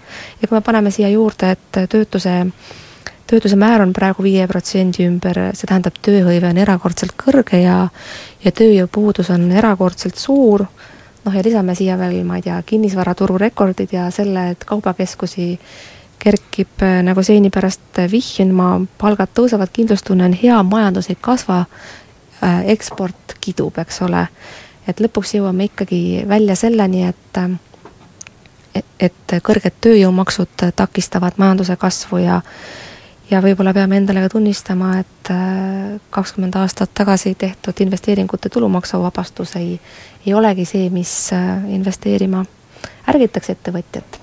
[0.42, 2.36] ja kui me paneme siia juurde, et töötuse,
[3.30, 7.86] töötuse määr on praegu viie protsendi ümber, see tähendab, tööhõive on erakordselt kõrge ja
[8.42, 10.66] ja tööjõupuudus on erakordselt suur,
[11.26, 15.54] noh ja lisame siia veel, ma ei tea, kinnisvaraturu rekordid ja selle, et kaubakeskusi
[16.22, 21.64] kerkib nagu seini pärast vihjuma, palgad tõusevad, kindlustunne on hea, majandus ei kasva,
[22.42, 24.28] eksport kidub, eks ole.
[24.88, 27.42] et lõpuks jõuame ikkagi välja selleni, et
[29.00, 32.42] et kõrged tööjõumaksud takistavad majanduse kasvu ja
[33.32, 39.78] ja võib-olla peame endale ka tunnistama, et äh, kakskümmend aastat tagasi tehtud investeeringute tulumaksuvabastus ei,
[40.26, 42.44] ei olegi see, mis äh, investeerima
[43.14, 44.20] ärgitaks ettevõtjat.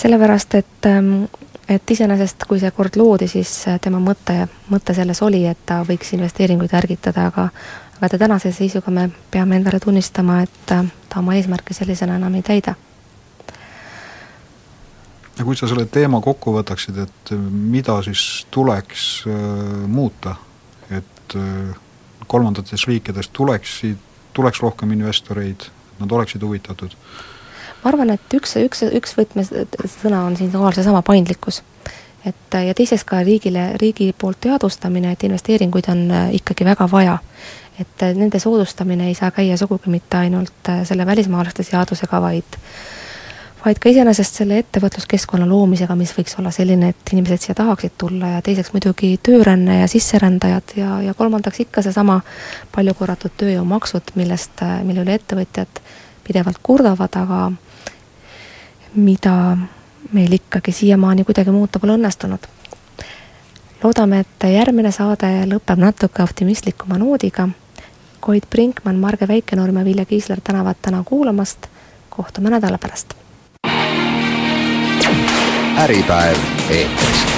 [0.00, 1.26] sellepärast, et ähm,
[1.70, 5.80] et iseenesest, kui see kord loodi, siis äh, tema mõte, mõte selles oli, et ta
[5.86, 7.48] võiks investeeringuid ärgitada, aga
[8.00, 12.42] aga tänase seisuga me peame endale tunnistama, et äh, ta oma eesmärki sellisena enam ei
[12.42, 12.74] täida.
[15.38, 19.34] ja kui sa selle teema kokku võtaksid, et mida siis tuleks äh,
[19.86, 20.34] muuta,
[20.90, 21.76] et äh,
[22.26, 23.98] kolmandatest riikidest tuleksid,
[24.32, 27.39] tuleks rohkem investoreid, nad oleksid huvitatud äh,
[27.82, 31.62] ma arvan, et üks, üks, üks võtmesõna on siinkohal seesama paindlikkus.
[32.24, 37.18] et ja teiseks ka riigile, riigi poolt teadvustamine, et investeeringuid on äh, ikkagi väga vaja.
[37.78, 42.58] et äh, nende soodustamine ei saa käia sugugi mitte ainult äh, selle välismaalaste seadusega, vaid
[43.64, 48.34] vaid ka iseenesest selle ettevõtluskeskkonna loomisega, mis võiks olla selline, et inimesed siia tahaksid tulla
[48.36, 52.20] ja teiseks muidugi tööränne ja sisserändajad ja, ja kolmandaks ikka seesama
[52.72, 55.82] palju korratud tööjõumaksud, millest, mille üle ettevõtjad
[56.24, 57.50] pidevalt kurdavad, aga
[58.94, 59.56] mida
[60.12, 62.46] meil ikkagi siiamaani kuidagi muuta pole õnnestunud.
[63.84, 67.48] loodame, et järgmine saade lõpeb natuke optimistlikuma noodiga.
[68.20, 71.66] Koit Brinkmann, Marge Väikenurm ja Vilja Kiisler tänavad täna kuulamast.
[72.10, 73.14] kohtume nädala pärast.
[75.76, 76.36] äripäev
[76.70, 77.29] eetris